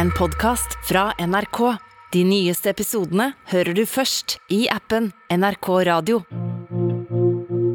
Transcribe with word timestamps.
en 0.00 0.10
podkast 0.16 0.78
fra 0.88 1.10
NRK. 1.20 1.58
De 2.12 2.20
nyeste 2.24 2.70
episodene 2.72 3.34
hører 3.50 3.74
du 3.76 3.82
først 3.84 4.38
i 4.48 4.62
appen 4.72 5.10
NRK 5.28 5.68
Radio. 5.90 6.22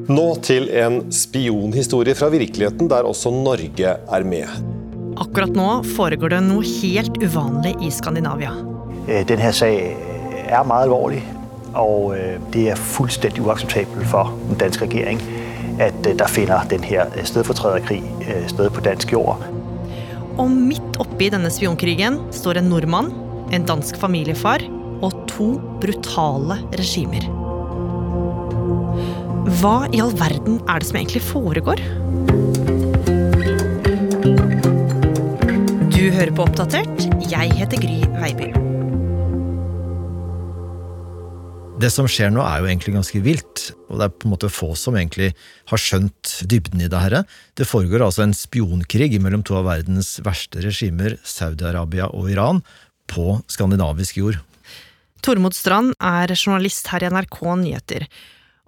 Nå 0.10 0.24
til 0.46 0.66
en 0.74 1.04
spionhistorie 1.14 2.16
fra 2.18 2.32
virkeligheten 2.34 2.90
der 2.90 3.06
også 3.06 3.30
Norge 3.30 3.92
er 4.18 4.26
med. 4.26 4.50
Akkurat 5.22 5.54
nå 5.54 5.68
foregår 5.92 6.34
det 6.34 6.42
noe 6.48 6.66
helt 6.66 7.20
uvanlig 7.22 7.76
i 7.86 7.92
Skandinavia. 7.94 8.56
Denne 9.06 9.22
saken 9.22 9.46
her 9.46 9.54
sag 9.54 10.48
er 10.50 10.64
meget 10.66 10.90
alvorlig, 10.90 11.22
og 11.76 12.16
øh, 12.18 12.40
det 12.54 12.72
er 12.74 12.86
fullstendig 12.98 13.46
uakseptabelt 13.46 14.10
for 14.10 14.34
den 14.50 14.58
danske 14.64 14.88
regering, 14.90 15.22
at 15.78 16.02
øh, 16.10 16.18
der 16.18 16.28
finner 16.28 16.66
den 16.74 16.84
her 16.84 17.06
øh, 17.14 17.26
stedfortræderkrig 17.26 18.02
øh, 18.26 18.50
sted 18.50 18.70
på 18.70 18.82
dansk 18.82 19.14
jord. 19.14 19.55
Og 20.42 20.52
midt 20.52 20.98
oppi 21.00 21.30
denne 21.32 21.52
spionkrigen 21.54 22.18
står 22.36 22.60
en 22.60 22.68
nordmann, 22.72 23.12
en 23.56 23.68
dansk 23.68 23.98
familiefar 24.02 24.64
og 25.06 25.16
to 25.32 25.54
brutale 25.84 26.60
regimer. 26.76 27.28
Hva 29.62 29.78
i 29.94 30.02
all 30.04 30.12
verden 30.20 30.60
er 30.68 30.82
det 30.82 30.90
som 30.90 31.00
egentlig 31.00 31.24
foregår? 31.24 31.82
Du 35.96 36.04
hører 36.12 36.36
på 36.36 36.46
Oppdatert. 36.50 37.08
Jeg 37.32 37.56
heter 37.56 37.82
Gry 37.82 38.02
Veiby. 38.20 38.65
Det 41.76 41.90
som 41.92 42.08
skjer 42.08 42.30
nå, 42.32 42.40
er 42.40 42.62
jo 42.62 42.70
egentlig 42.70 42.94
ganske 42.96 43.20
vilt, 43.20 43.62
og 43.90 44.00
det 44.00 44.06
er 44.06 44.14
på 44.16 44.30
en 44.30 44.32
måte 44.32 44.48
få 44.48 44.70
som 44.80 44.96
egentlig 44.96 45.34
har 45.68 45.82
skjønt 45.82 46.38
dybden 46.48 46.86
i 46.86 46.88
det 46.92 47.02
her. 47.04 47.16
Det 47.60 47.68
foregår 47.68 48.06
altså 48.06 48.24
en 48.24 48.36
spionkrig 48.38 49.10
mellom 49.20 49.44
to 49.44 49.58
av 49.60 49.68
verdens 49.68 50.14
verste 50.24 50.64
regimer, 50.64 51.18
Saudi-Arabia 51.28 52.08
og 52.16 52.32
Iran, 52.32 52.64
på 53.12 53.42
skandinavisk 53.52 54.22
jord. 54.22 54.40
Tormod 55.26 55.58
Strand 55.58 55.92
er 56.00 56.32
journalist 56.38 56.88
her 56.94 57.04
i 57.04 57.12
NRK 57.12 57.42
Nyheter. 57.60 58.08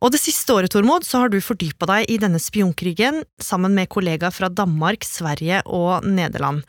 Og 0.04 0.12
det 0.12 0.20
siste 0.22 0.52
året 0.54 0.76
Tormod, 0.76 1.08
så 1.08 1.24
har 1.24 1.32
du 1.32 1.40
fordypa 1.42 1.88
deg 1.90 2.12
i 2.12 2.20
denne 2.22 2.42
spionkrigen 2.44 3.24
sammen 3.40 3.72
med 3.78 3.88
kollegaer 3.94 4.36
fra 4.36 4.52
Danmark, 4.52 5.08
Sverige 5.08 5.64
og 5.64 6.04
Nederland. 6.04 6.68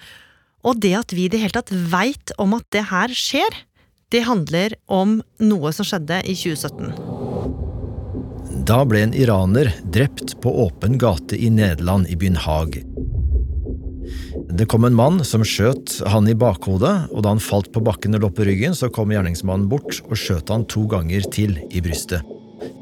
Og 0.62 0.78
det 0.78 0.94
at 1.02 1.12
vi 1.14 1.26
i 1.26 1.32
det 1.32 1.42
hele 1.42 1.58
tatt 1.58 1.74
veit 1.90 2.30
om 2.38 2.54
at 2.56 2.66
det 2.74 2.86
her 2.92 3.10
skjer, 3.10 3.64
det 4.08 4.20
handler 4.24 4.74
om 4.86 5.18
noe 5.44 5.72
som 5.76 5.84
skjedde 5.84 6.22
i 6.24 6.34
2017. 6.36 6.92
Da 8.68 8.82
ble 8.88 9.02
en 9.04 9.14
iraner 9.16 9.70
drept 9.84 10.40
på 10.42 10.52
åpen 10.64 10.98
gate 11.00 11.36
i 11.36 11.50
Nederland, 11.52 12.08
i 12.08 12.16
byen 12.16 12.36
Haag. 12.40 12.80
Det 14.48 14.66
kom 14.68 14.84
en 14.88 14.96
mann 14.96 15.20
som 15.24 15.44
skjøt 15.44 15.98
han 16.08 16.28
i 16.28 16.36
bakhodet, 16.36 16.94
og 17.12 17.22
da 17.24 17.34
han 17.34 17.42
falt 17.42 17.68
på 17.74 17.82
bakken 17.84 18.16
og 18.16 18.24
lå 18.24 18.30
på 18.32 18.48
ryggen, 18.48 18.74
så 18.76 18.88
kom 18.92 19.12
gjerningsmannen 19.12 19.68
bort 19.68 20.00
og 20.08 20.16
skjøt 20.16 20.48
han 20.52 20.64
to 20.72 20.86
ganger 20.88 21.28
til 21.32 21.58
i 21.68 21.84
brystet. 21.84 22.24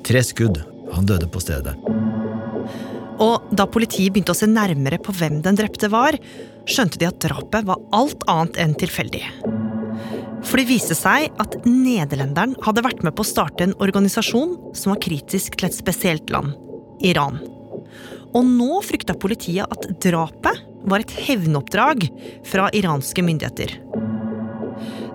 Tre 0.07 0.23
skudd. 0.23 0.63
Han 0.95 1.07
døde 1.09 1.27
på 1.27 1.43
stedet. 1.43 1.75
Og 3.19 3.49
da 3.51 3.67
politiet 3.67 4.13
begynte 4.15 4.31
å 4.37 4.39
se 4.39 4.47
nærmere 4.47 5.01
på 5.03 5.15
hvem 5.19 5.41
den 5.43 5.59
drepte 5.59 5.91
var, 5.91 6.15
skjønte 6.71 7.01
de 7.03 7.09
at 7.11 7.19
drapet 7.25 7.67
var 7.67 7.83
alt 7.97 8.23
annet 8.31 8.61
enn 8.63 8.77
tilfeldig. 8.79 9.25
For 10.45 10.61
det 10.61 10.69
viste 10.69 10.97
seg 10.97 11.33
at 11.43 11.57
nederlenderen 11.65 12.55
hadde 12.65 12.85
vært 12.85 13.03
med 13.07 13.17
på 13.17 13.25
å 13.25 13.29
starte 13.29 13.67
en 13.67 13.77
organisasjon 13.83 14.57
som 14.77 14.93
var 14.93 15.03
kritisk 15.05 15.57
til 15.57 15.69
et 15.71 15.77
spesielt 15.77 16.33
land 16.33 16.55
Iran. 17.05 17.41
Og 18.37 18.45
nå 18.45 18.81
frykta 18.85 19.17
politiet 19.17 19.69
at 19.71 19.89
drapet 20.03 20.65
var 20.87 21.03
et 21.03 21.15
hevnoppdrag 21.27 22.09
fra 22.47 22.69
iranske 22.77 23.25
myndigheter. 23.25 23.79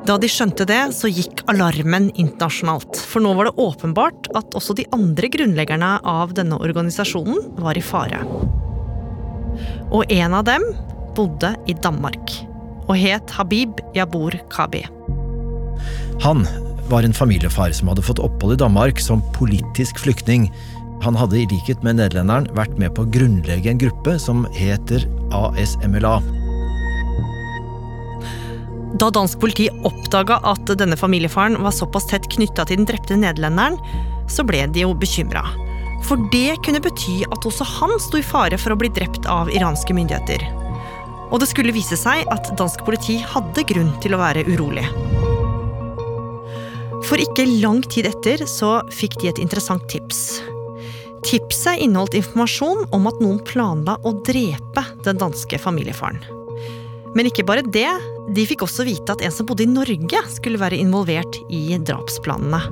Da 0.08 0.16
de 0.18 0.30
skjønte 0.32 0.66
det, 0.66 0.80
så 0.98 1.10
gikk 1.12 1.44
alarmen 1.52 2.10
internasjonalt. 2.18 2.98
For 3.06 3.22
nå 3.22 3.36
var 3.38 3.48
det 3.48 3.62
åpenbart 3.62 4.32
at 4.38 4.58
også 4.58 4.76
de 4.80 4.88
andre 4.96 5.30
grunnleggerne 5.32 5.92
av 6.08 6.34
denne 6.38 6.58
organisasjonen 6.58 7.52
var 7.62 7.78
i 7.78 7.86
fare. 7.86 8.24
Og 9.94 10.10
en 10.10 10.34
av 10.34 10.48
dem 10.50 10.66
bodde 11.16 11.54
i 11.70 11.78
Danmark 11.78 12.34
og 12.88 12.98
het 12.98 13.36
Habib 13.38 13.78
Jabor 13.96 14.36
Kabi. 14.52 14.81
Han 16.24 16.46
var 16.92 17.03
en 17.03 17.16
familiefar 17.16 17.72
som 17.72 17.88
hadde 17.92 18.03
fått 18.03 18.19
opphold 18.19 18.58
i 18.58 18.62
Danmark 18.64 19.00
som 19.00 19.24
politisk 19.36 20.00
flyktning. 20.03 20.50
Han 21.02 21.16
hadde 21.18 21.40
i 21.40 21.47
likhet 21.50 21.81
med 21.86 21.97
nederlenderen 21.97 22.50
vært 22.58 22.78
med 22.81 22.94
på 22.96 23.06
å 23.06 23.12
grunnlegge 23.14 23.72
en 23.72 23.81
gruppe 23.81 24.18
som 24.22 24.44
heter 24.53 25.08
ASMLA. 25.34 26.19
Da 29.02 29.08
dansk 29.09 29.40
politi 29.40 29.69
oppdaga 29.88 30.42
at 30.46 30.68
denne 30.78 30.97
familiefaren 31.00 31.58
var 31.64 31.74
såpass 31.74 32.09
tett 32.12 32.28
knytta 32.30 32.68
til 32.68 32.81
den 32.81 32.90
drepte 32.90 33.18
nederlenderen, 33.18 33.80
så 34.30 34.46
ble 34.46 34.66
de 34.75 34.84
jo 34.84 34.92
bekymra. 34.94 35.46
For 36.06 36.19
det 36.34 36.59
kunne 36.66 36.81
bety 36.84 37.22
at 37.30 37.46
også 37.48 37.66
han 37.78 37.96
sto 38.03 38.19
i 38.19 38.25
fare 38.25 38.59
for 38.59 38.74
å 38.74 38.80
bli 38.80 38.92
drept 38.94 39.30
av 39.31 39.52
iranske 39.53 39.96
myndigheter. 39.96 40.46
Og 41.31 41.40
det 41.40 41.48
skulle 41.50 41.75
vise 41.75 41.98
seg 41.98 42.28
at 42.34 42.52
dansk 42.59 42.84
politi 42.86 43.22
hadde 43.24 43.66
grunn 43.69 43.94
til 44.03 44.18
å 44.18 44.22
være 44.22 44.46
urolig. 44.52 44.86
For 47.12 47.20
ikke 47.20 47.44
lang 47.60 47.82
tid 47.92 48.08
etter 48.08 48.40
så 48.48 48.78
fikk 48.96 49.18
de 49.20 49.28
et 49.28 49.40
interessant 49.44 49.84
tips. 49.92 50.40
Tipset 51.28 51.82
inneholdt 51.84 52.16
informasjon 52.16 52.86
om 52.96 53.10
at 53.10 53.20
noen 53.20 53.42
planla 53.44 53.98
å 54.08 54.14
drepe 54.24 54.86
den 55.04 55.20
danske 55.20 55.60
familiefaren. 55.60 56.22
Men 57.12 57.28
ikke 57.28 57.44
bare 57.44 57.68
det, 57.68 57.90
de 58.32 58.48
fikk 58.48 58.64
også 58.64 58.88
vite 58.88 59.12
at 59.12 59.26
en 59.28 59.36
som 59.36 59.50
bodde 59.50 59.68
i 59.68 59.70
Norge, 59.74 60.24
skulle 60.32 60.62
være 60.62 60.80
involvert 60.80 61.36
i 61.52 61.76
drapsplanene. 61.84 62.64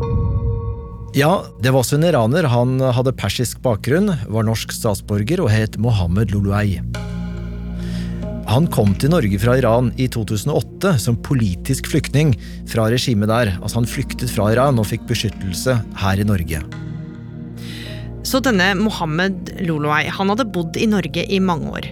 Ja, 1.19 1.43
det 1.59 1.73
var 1.73 1.83
også 1.83 1.99
en 1.99 2.07
iraner. 2.07 2.47
Han 2.47 2.79
hadde 2.95 3.17
persisk 3.19 3.59
bakgrunn, 3.65 4.13
var 4.31 4.47
norsk 4.47 4.71
statsborger 4.71 5.43
og 5.43 5.51
het 5.51 5.75
Mohammed 5.83 6.31
Luluei. 6.31 6.79
Han 8.49 8.65
kom 8.73 8.95
til 8.97 9.11
Norge 9.13 9.37
fra 9.37 9.53
Iran 9.59 9.91
i 10.01 10.07
2008 10.09 10.95
som 11.03 11.17
politisk 11.21 11.85
flyktning 11.91 12.31
fra 12.69 12.87
regimet 12.89 13.29
der. 13.29 13.51
Altså 13.59 13.77
Han 13.77 13.89
flyktet 13.89 14.31
fra 14.33 14.47
Iran 14.55 14.81
og 14.81 14.87
fikk 14.89 15.05
beskyttelse 15.09 15.75
her 16.01 16.21
i 16.21 16.25
Norge. 16.25 16.63
Så 18.25 18.41
denne 18.41 18.71
Mohammed 18.79 19.53
Luluei 19.61 20.07
han 20.09 20.33
hadde 20.33 20.49
bodd 20.49 20.81
i 20.81 20.89
Norge 20.89 21.27
i 21.29 21.39
mange 21.39 21.75
år. 21.77 21.91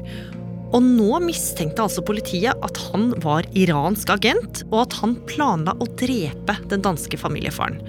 Og 0.73 0.81
nå 0.81 1.21
mistenkte 1.23 1.85
altså 1.85 2.01
politiet 2.03 2.57
at 2.65 2.81
han 2.89 3.13
var 3.23 3.45
iransk 3.55 4.09
agent, 4.17 4.65
og 4.71 4.87
at 4.87 4.97
han 4.99 5.15
planla 5.29 5.77
å 5.77 5.87
drepe 6.01 6.57
den 6.73 6.83
danske 6.83 7.21
familiefaren. 7.21 7.79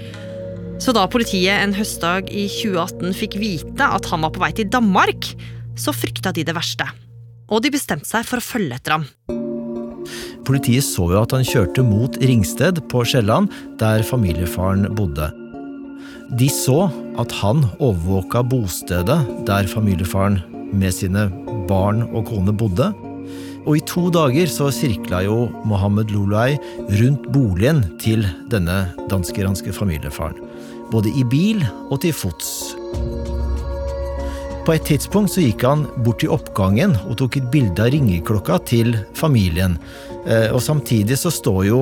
Så 0.79 0.93
da 0.95 1.09
politiet 1.11 1.57
en 1.57 1.75
høstdag 1.75 2.29
i 2.31 2.47
2018 2.61 3.17
fikk 3.17 3.41
vite 3.41 3.93
at 3.97 4.13
han 4.13 4.23
var 4.29 4.37
på 4.37 4.45
vei 4.45 4.53
til 4.55 4.71
Danmark, 4.71 5.33
så 5.75 5.97
frykta 5.97 6.37
de 6.37 6.47
det 6.47 6.55
verste. 6.55 6.87
Og 7.49 7.65
de 7.65 7.73
bestemte 7.73 8.09
seg 8.09 8.27
for 8.29 8.41
å 8.41 8.45
følge 8.45 8.77
etter 8.77 8.99
ham. 8.99 9.09
Politiet 10.49 10.87
så 10.87 11.11
jo 11.13 11.21
at 11.21 11.35
han 11.37 11.45
kjørte 11.45 11.83
mot 11.85 12.15
Ringsted 12.25 12.81
på 12.89 13.03
Sjælland, 13.05 13.51
der 13.81 14.05
familiefaren 14.07 14.87
bodde. 14.97 15.29
De 16.41 16.49
så 16.53 16.87
at 17.21 17.33
han 17.41 17.65
overvåka 17.81 18.43
bostedet 18.45 19.19
der 19.49 19.69
familiefaren 19.69 20.41
med 20.73 20.93
sine 20.93 21.27
barn 21.69 22.03
og 22.13 22.29
kone 22.29 22.53
bodde. 22.53 22.91
Og 23.69 23.77
i 23.77 23.85
to 23.89 24.07
dager 24.13 24.49
så 24.49 24.71
sirkla 24.73 25.23
jo 25.27 25.49
Mohammed 25.69 26.13
Lulai 26.13 26.57
rundt 27.01 27.29
boligen 27.33 27.83
til 28.01 28.25
denne 28.53 28.87
danske-iranske 29.13 29.75
familiefaren. 29.77 30.37
Både 30.93 31.13
i 31.13 31.25
bil 31.29 31.65
og 31.91 32.01
til 32.05 32.17
fots. 32.17 32.68
På 34.69 34.75
et 34.77 34.85
tidspunkt 34.85 35.33
så 35.33 35.41
gikk 35.41 35.63
han 35.65 35.87
bort 36.05 36.19
til 36.21 36.29
oppgangen 36.35 36.93
og 37.09 37.15
tok 37.17 37.39
et 37.39 37.47
bilde 37.49 37.81
av 37.81 37.89
ringeklokka 37.95 38.59
til 38.69 38.99
familien. 39.17 39.79
Eh, 40.29 40.53
Og 40.53 40.61
samtidig 40.61 41.17
så 41.17 41.33
står 41.33 41.63
jo 41.71 41.79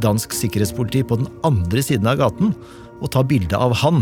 dansk 0.00 0.32
sikkerhetspoliti 0.32 1.02
på 1.04 1.18
den 1.20 1.28
andre 1.44 1.82
siden 1.84 2.08
av 2.08 2.16
gaten 2.16 2.54
og 2.96 3.10
tar 3.12 3.28
bilde 3.28 3.52
av 3.52 3.76
han. 3.82 4.00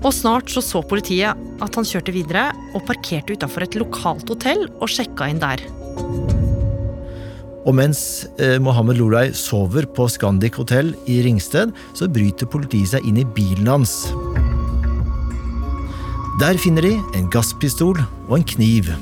Og 0.00 0.08
snart 0.08 0.48
så, 0.48 0.64
så 0.64 0.80
politiet 0.80 1.36
at 1.60 1.76
han 1.76 1.84
kjørte 1.84 2.16
videre 2.16 2.46
og 2.72 2.86
parkerte 2.88 3.36
utafor 3.36 3.66
et 3.66 3.76
lokalt 3.76 4.32
hotell 4.32 4.70
og 4.80 4.88
sjekka 4.88 5.28
inn 5.28 5.44
der. 5.44 5.60
Og 7.68 7.76
mens 7.76 8.24
eh, 8.40 8.56
Mohammed 8.56 8.96
Lulay 8.96 9.34
sover 9.36 9.84
på 9.84 10.08
Scandic 10.08 10.56
hotell 10.56 10.94
i 11.04 11.20
Ringsted, 11.28 11.76
så 11.92 12.08
bryter 12.08 12.48
politiet 12.48 12.94
seg 12.94 13.04
inn 13.04 13.20
i 13.20 13.28
bilen 13.36 13.68
hans. 13.68 14.06
Der 16.38 16.54
finner 16.54 16.84
de 16.86 16.92
en 17.18 17.24
gasspistol 17.34 17.98
og 18.28 18.34
en 18.36 18.44
kniv. 18.46 18.92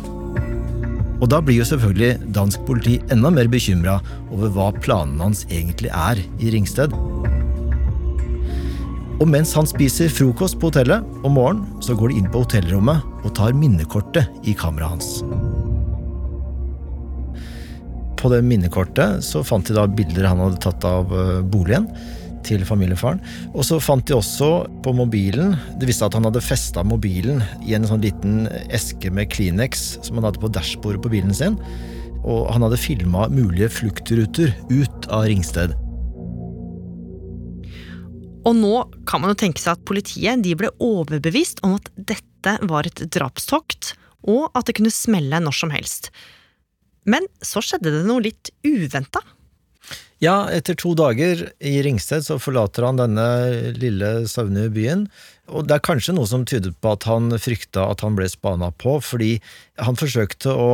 Og 1.20 1.26
da 1.28 1.42
blir 1.44 1.58
jo 1.58 1.66
selvfølgelig 1.68 2.30
dansk 2.32 2.62
politi 2.64 2.94
enda 3.12 3.28
mer 3.28 3.50
bekymra 3.52 3.98
over 4.32 4.54
hva 4.54 4.70
planene 4.78 5.20
hans 5.20 5.42
egentlig 5.50 5.90
er 5.92 6.22
i 6.40 6.54
Ringsted. 6.54 6.96
Og 9.20 9.28
mens 9.28 9.52
han 9.58 9.68
spiser 9.68 10.08
frokost 10.08 10.56
på 10.62 10.70
hotellet 10.70 11.04
om 11.28 11.36
morgenen, 11.36 11.68
så 11.84 11.92
går 11.98 12.14
de 12.14 12.22
inn 12.22 12.32
på 12.32 12.46
hotellrommet 12.46 13.04
og 13.20 13.34
tar 13.36 13.52
minnekortet 13.52 14.32
i 14.48 14.56
kameraet 14.56 14.96
hans. 14.96 15.12
På 18.16 18.32
det 18.32 18.40
minnekortet 18.48 19.20
så 19.28 19.44
fant 19.44 19.68
de 19.68 19.76
da 19.76 19.84
bilder 19.84 20.30
han 20.32 20.40
hadde 20.40 20.64
tatt 20.64 20.88
av 20.88 21.12
eh, 21.12 21.42
boligen 21.44 21.90
til 22.46 22.64
familiefaren. 22.66 23.20
Og 23.54 23.66
så 23.66 23.80
fant 23.82 24.06
de 24.06 24.16
også 24.16 24.50
på 24.84 24.94
mobilen 24.96 25.56
Det 25.80 25.88
viste 25.90 26.06
at 26.06 26.14
han 26.16 26.26
hadde 26.28 26.44
festa 26.44 26.84
mobilen 26.86 27.42
i 27.66 27.74
en 27.76 27.86
sånn 27.88 28.04
liten 28.04 28.46
eske 28.74 29.10
med 29.12 29.30
Kleenex 29.34 29.96
som 30.06 30.18
han 30.18 30.28
hadde 30.28 30.42
på 30.42 30.52
dashbordet 30.54 31.02
på 31.04 31.12
bilen 31.12 31.34
sin. 31.36 31.58
Og 32.26 32.46
han 32.50 32.64
hadde 32.64 32.80
filma 32.80 33.26
mulige 33.30 33.70
fluktruter 33.80 34.54
ut 34.70 35.10
av 35.10 35.26
Ringsted. 35.30 35.76
Og 38.46 38.54
nå 38.54 38.74
kan 39.10 39.22
man 39.22 39.32
jo 39.32 39.40
tenke 39.42 39.62
seg 39.62 39.74
at 39.74 39.86
politiet 39.88 40.42
de 40.44 40.54
ble 40.58 40.70
overbevist 40.82 41.62
om 41.66 41.76
at 41.80 41.90
dette 41.98 42.56
var 42.70 42.86
et 42.86 43.02
drapstokt, 43.10 43.96
og 44.26 44.50
at 44.54 44.68
det 44.68 44.76
kunne 44.78 44.94
smelle 44.94 45.40
når 45.42 45.56
som 45.64 45.72
helst. 45.74 46.12
Men 47.06 47.26
så 47.42 47.62
skjedde 47.62 47.92
det 47.94 48.04
noe 48.06 48.22
litt 48.22 48.50
uventa. 48.66 49.22
Ja, 50.24 50.46
etter 50.48 50.76
to 50.78 50.94
dager 50.96 51.42
i 51.60 51.74
Ringsted 51.84 52.24
så 52.24 52.38
forlater 52.40 52.86
han 52.86 53.00
denne 53.00 53.26
lille 53.76 54.12
søvnige 54.30 54.72
byen. 54.72 55.08
Og 55.52 55.68
det 55.68 55.76
er 55.76 55.84
kanskje 55.84 56.14
noe 56.16 56.28
som 56.30 56.46
tydet 56.48 56.72
på 56.80 56.94
at 56.96 57.04
han 57.08 57.28
frykta 57.36 57.90
at 57.92 58.04
han 58.04 58.16
ble 58.16 58.28
spana 58.32 58.72
på, 58.80 58.96
fordi 59.04 59.36
han 59.76 59.98
forsøkte 60.00 60.56
å 60.56 60.70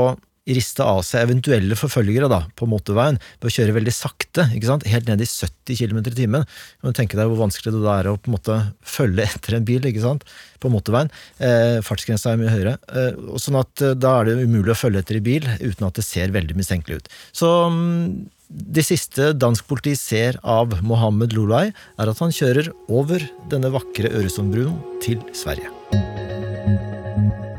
riste 0.49 0.83
av 0.83 1.05
seg 1.07 1.23
eventuelle 1.23 1.77
forfølgere 1.79 2.27
da, 2.31 2.41
på 2.59 2.67
motorveien 2.71 3.19
ved 3.41 3.47
å 3.47 3.53
kjøre 3.55 3.77
veldig 3.77 3.95
sakte, 3.95 4.49
ikke 4.57 4.71
sant? 4.73 4.87
helt 4.91 5.07
ned 5.07 5.23
i 5.23 5.29
70 5.29 5.79
km 5.79 6.01
i 6.03 6.15
timen. 6.17 6.47
Du 6.81 6.89
kan 6.89 6.97
tenke 6.99 7.19
deg 7.19 7.31
hvor 7.31 7.45
vanskelig 7.45 7.75
det 7.77 7.93
er 7.93 8.11
å 8.11 8.17
på 8.19 8.31
en 8.31 8.37
måte 8.37 8.59
følge 8.83 9.29
etter 9.29 9.59
en 9.59 9.69
bil 9.69 9.87
ikke 9.87 10.03
sant? 10.03 10.27
på 10.63 10.71
motorveien. 10.71 11.11
Eh, 11.43 11.79
fartsgrensa 11.87 12.33
er 12.33 12.43
mye 12.43 12.53
høyere. 12.53 12.77
Eh, 12.91 13.23
sånn 13.43 13.59
at 13.59 13.83
eh, 13.83 13.97
Da 13.99 14.13
er 14.21 14.29
det 14.29 14.45
umulig 14.47 14.75
å 14.75 14.79
følge 14.79 15.03
etter 15.03 15.19
i 15.19 15.25
bil 15.25 15.47
uten 15.63 15.89
at 15.89 15.99
det 15.99 16.07
ser 16.07 16.35
veldig 16.35 16.59
mistenkelig 16.59 17.03
ut. 17.03 17.11
Så 17.35 17.51
mm, 17.71 18.05
det 18.53 18.85
siste 18.85 19.31
dansk 19.33 19.67
politi 19.69 19.95
ser 19.97 20.37
av 20.45 20.75
Mohammed 20.85 21.33
Lulai, 21.37 21.71
er 21.73 22.11
at 22.11 22.21
han 22.21 22.35
kjører 22.35 22.69
over 22.93 23.25
denne 23.53 23.73
vakre 23.73 24.11
Øresundbrua 24.13 24.75
til 25.05 25.23
Sverige. 25.37 25.73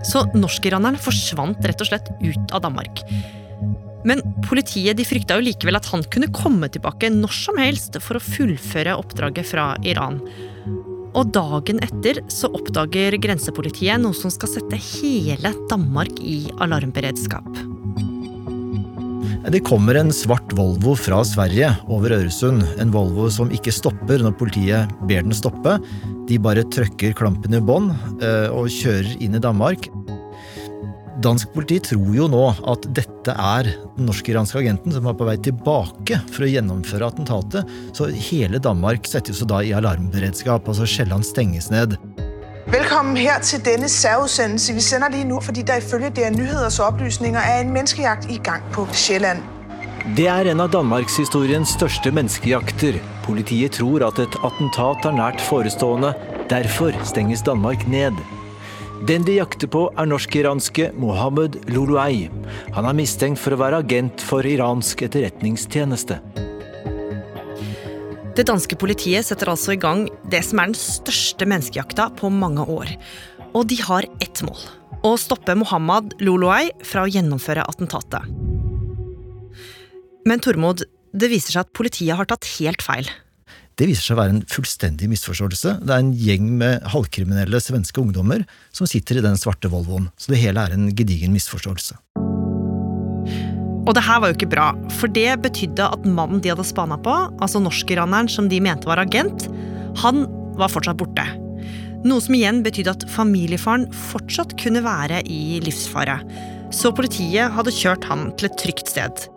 Så 0.05 0.25
norskiraneren 0.35 0.99
forsvant 1.01 1.63
rett 1.65 1.81
og 1.81 1.89
slett 1.89 2.11
ut 2.21 2.53
av 2.53 2.65
Danmark. 2.65 3.01
Men 4.03 4.19
politiet 4.43 4.99
de 4.99 5.05
frykta 5.07 5.37
jo 5.39 5.45
likevel 5.47 5.79
at 5.79 5.87
han 5.93 6.03
kunne 6.11 6.31
komme 6.35 6.67
tilbake 6.71 7.09
når 7.13 7.35
som 7.37 7.59
helst 7.61 7.97
for 8.03 8.19
å 8.19 8.23
fullføre 8.23 8.97
oppdraget 8.99 9.47
fra 9.53 9.71
Iran. 9.87 10.19
Og 11.13 11.29
dagen 11.33 11.79
etter 11.85 12.19
så 12.33 12.49
oppdager 12.51 13.15
grensepolitiet 13.21 14.01
noe 14.03 14.17
som 14.17 14.33
skal 14.33 14.51
sette 14.57 14.81
hele 14.81 15.53
Danmark 15.71 16.19
i 16.19 16.41
alarmberedskap. 16.63 17.72
Det 19.51 19.59
kommer 19.59 19.95
en 19.95 20.13
svart 20.15 20.53
Volvo 20.55 20.93
fra 20.95 21.17
Sverige 21.27 21.67
over 21.91 22.13
Øresund. 22.15 22.63
En 22.79 22.93
Volvo 22.93 23.25
som 23.27 23.51
ikke 23.51 23.73
stopper 23.75 24.23
når 24.23 24.37
politiet 24.39 24.93
ber 25.09 25.25
den 25.25 25.35
stoppe. 25.35 25.75
De 26.29 26.37
bare 26.39 26.63
trøkker 26.71 27.11
klampen 27.17 27.57
i 27.57 27.59
bånn 27.59 27.89
eh, 28.23 28.47
og 28.47 28.71
kjører 28.71 29.11
inn 29.19 29.35
i 29.35 29.43
Danmark. 29.43 29.89
Dansk 31.23 31.51
politi 31.53 31.81
tror 31.91 32.15
jo 32.15 32.29
nå 32.31 32.45
at 32.71 32.87
dette 32.95 33.35
er 33.35 33.67
den 33.67 34.07
norsk-iranske 34.07 34.63
agenten 34.63 34.95
som 34.95 35.11
er 35.11 35.19
på 35.19 35.27
vei 35.27 35.35
tilbake 35.43 36.17
for 36.31 36.47
å 36.47 36.49
gjennomføre 36.49 37.11
attentatet, 37.11 37.69
så 37.95 38.09
hele 38.09 38.63
Danmark 38.63 39.07
settes 39.11 39.43
jo 39.43 39.47
da 39.51 39.59
i 39.59 39.75
alarmberedskap. 39.75 40.67
altså 40.67 40.87
Sjælland 40.87 41.27
stenges 41.27 41.69
ned. 41.71 41.99
Velkommen 42.67 43.17
her 43.17 43.39
til 43.39 43.65
denne 43.65 43.89
særudsendelse. 43.89 44.73
Vi 44.73 44.79
sender 44.79 45.09
lige 45.09 45.23
nu, 45.23 45.39
fordi 45.39 45.61
der 45.61 45.77
ifølge 45.77 46.09
DR 46.09 46.29
Nyheders 46.37 46.79
oplysninger 46.79 47.39
er 47.39 47.61
en 47.61 47.73
menneskejagt 47.73 48.31
i 48.31 48.37
gang 48.37 48.63
på 48.71 48.87
Sjælland. 48.93 49.43
Det 50.17 50.27
er 50.27 50.51
en 50.51 50.59
av 50.59 50.69
danmarkshistoriens 50.71 51.69
største 51.75 52.11
menneskejakter. 52.11 52.99
Politiet 53.23 53.71
tror 53.71 54.07
at 54.07 54.19
et 54.19 54.37
attentat 54.43 55.05
er 55.05 55.17
nært 55.17 55.41
forestående. 55.41 56.13
Derfor 56.49 56.95
stenges 57.03 57.41
Danmark 57.41 57.87
ned. 57.87 58.15
Den 59.07 59.27
de 59.27 59.35
jakter 59.41 59.67
på, 59.67 59.89
er 59.97 60.05
norsk-iranske 60.07 60.91
Mohammed 60.95 61.59
Loluei. 61.67 62.29
Han 62.73 62.85
er 62.85 62.95
mistenkt 62.95 63.39
for 63.43 63.51
å 63.51 63.59
være 63.59 63.83
agent 63.83 64.23
for 64.23 64.47
iransk 64.47 65.03
etterretningstjeneste. 65.03 66.21
Det 68.33 68.47
danske 68.49 68.73
politiet 68.81 69.27
setter 69.27 69.51
altså 69.51 69.75
i 69.75 69.77
gang 69.81 70.07
det 70.31 70.39
som 70.41 70.57
er 70.57 70.71
den 70.71 70.77
største 70.79 71.45
menneskejakta 71.45 72.07
på 72.17 72.31
mange 72.33 72.65
år. 72.65 72.89
Og 73.53 73.67
de 73.69 73.77
har 73.77 74.07
ett 74.25 74.41
mål. 74.41 74.57
Å 75.05 75.11
stoppe 75.21 75.53
Mohammad 75.59 76.15
Loluei 76.23 76.71
fra 76.81 77.03
å 77.03 77.11
gjennomføre 77.13 77.65
attentatet. 77.69 78.25
Men 80.25 80.41
Tormod, 80.41 80.81
det 81.13 81.29
viser 81.29 81.53
seg 81.53 81.67
at 81.67 81.75
politiet 81.77 82.17
har 82.17 82.25
tatt 82.29 82.47
helt 82.55 82.81
feil. 82.81 83.11
Det 83.77 83.85
viser 83.89 84.07
seg 84.07 84.15
å 84.15 84.21
være 84.23 84.35
en 84.35 84.43
fullstendig 84.49 85.11
misforståelse. 85.11 85.77
Det 85.85 85.93
er 85.93 86.01
en 86.01 86.13
gjeng 86.17 86.49
med 86.57 86.89
halvkriminelle 86.93 87.61
svenske 87.61 88.01
ungdommer 88.01 88.47
som 88.73 88.89
sitter 88.89 89.21
i 89.21 89.25
den 89.25 89.37
svarte 89.37 89.69
Volvoen. 89.69 90.09
Så 90.17 90.33
det 90.33 90.41
hele 90.41 90.61
er 90.61 90.73
en 90.73 90.89
gedigen 90.93 91.33
misforståelse. 91.37 91.99
Og 93.83 93.91
det 93.97 94.05
her 94.05 94.21
var 94.23 94.31
jo 94.31 94.37
ikke 94.37 94.51
bra, 94.53 94.69
for 94.95 95.11
det 95.11 95.41
betydde 95.43 95.89
at 95.91 96.05
mannen 96.07 96.39
de 96.43 96.53
hadde 96.53 96.63
spana 96.67 96.95
på, 97.03 97.13
altså 97.43 97.59
norskiraneren 97.59 98.29
som 98.31 98.47
de 98.51 98.61
mente 98.63 98.87
var 98.87 99.01
agent, 99.01 99.49
han 99.99 100.23
var 100.59 100.71
fortsatt 100.71 100.99
borte. 101.01 101.25
Noe 102.03 102.23
som 102.23 102.35
igjen 102.35 102.61
betydde 102.63 102.95
at 102.95 103.05
familiefaren 103.11 103.85
fortsatt 104.09 104.55
kunne 104.59 104.83
være 104.83 105.21
i 105.27 105.59
livsfare. 105.63 106.17
Så 106.73 106.91
politiet 106.95 107.51
hadde 107.55 107.75
kjørt 107.75 108.07
han 108.07 108.29
til 108.39 108.49
et 108.49 108.59
trygt 108.59 108.91
sted. 108.91 109.27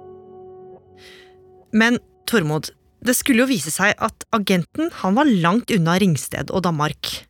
Men 1.74 1.98
Tormod, 2.26 2.70
det 3.06 3.14
skulle 3.18 3.44
jo 3.44 3.50
vise 3.50 3.70
seg 3.74 3.94
at 4.02 4.26
agenten 4.34 4.90
han 5.02 5.18
var 5.18 5.30
langt 5.30 5.70
unna 5.74 5.98
Ringsted 6.02 6.50
og 6.50 6.64
Danmark. 6.66 7.26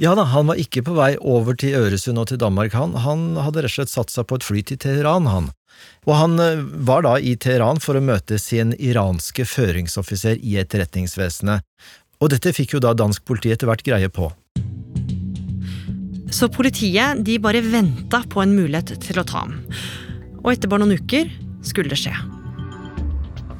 Ja 0.00 0.14
da, 0.18 0.24
han 0.28 0.48
var 0.50 0.60
ikke 0.60 0.82
på 0.86 0.96
vei 0.96 1.12
over 1.20 1.56
til 1.58 1.76
Øresund 1.78 2.20
og 2.20 2.30
til 2.30 2.40
Danmark, 2.40 2.74
han. 2.76 2.96
Han 3.04 3.36
hadde 3.38 3.64
rett 3.64 3.72
og 3.72 3.76
slett 3.80 3.92
satt 3.92 4.12
seg 4.12 4.28
på 4.28 4.40
et 4.40 4.46
fly 4.46 4.64
til 4.66 4.80
Teheran, 4.80 5.28
han. 5.30 5.50
Og 6.08 6.14
han 6.16 6.38
eh, 6.40 6.62
var 6.86 7.04
da 7.06 7.16
i 7.20 7.36
Teheran 7.36 7.80
for 7.82 7.98
å 7.98 8.04
møte 8.04 8.38
sin 8.40 8.72
iranske 8.78 9.44
føringsoffiser 9.48 10.40
i 10.40 10.56
etterretningsvesenet. 10.62 11.66
Og 12.20 12.32
dette 12.32 12.52
fikk 12.56 12.76
jo 12.76 12.82
da 12.84 12.94
dansk 12.96 13.24
politi 13.28 13.52
etter 13.52 13.70
hvert 13.70 13.84
greie 13.84 14.10
på. 14.12 14.30
Så 16.30 16.50
politiet 16.52 17.24
de 17.26 17.40
bare 17.42 17.62
venta 17.64 18.22
på 18.30 18.42
en 18.44 18.54
mulighet 18.54 18.94
til 19.02 19.18
å 19.20 19.26
ta 19.26 19.44
ham. 19.46 19.56
Og 20.44 20.52
etter 20.54 20.70
bare 20.70 20.84
noen 20.84 21.00
uker 21.00 21.32
skulle 21.66 21.92
det 21.92 22.00
skje. 22.00 22.14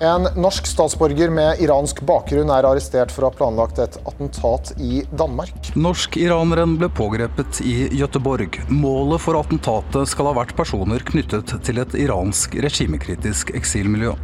En 0.01 0.25
norsk 0.33 0.65
statsborger 0.65 1.29
med 1.29 1.59
iransk 1.61 1.99
bakgrunn 2.09 2.49
er 2.49 2.65
arrestert 2.65 3.11
for 3.13 3.27
å 3.27 3.29
ha 3.29 3.37
planlagt 3.37 3.77
et 3.85 3.99
attentat 4.09 4.71
i 4.81 5.03
Danmark. 5.13 5.69
Norsk-iraneren 5.77 6.79
ble 6.81 6.89
pågrepet 6.97 7.61
i 7.61 7.75
Göteborg. 7.93 8.57
Målet 8.73 9.21
for 9.21 9.37
attentatet 9.37 10.09
skal 10.09 10.31
ha 10.31 10.39
vært 10.39 10.57
personer 10.57 11.05
knyttet 11.05 11.53
til 11.67 11.83
et 11.85 11.99
iransk 12.01 12.57
regimekritisk 12.65 13.53
eksilmiljø. 13.61 14.15